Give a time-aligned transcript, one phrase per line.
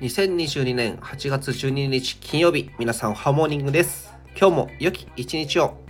[0.00, 4.12] 2022年8月12日金曜日、皆さんハーモニングです。
[4.38, 5.85] 今日も良き一日を。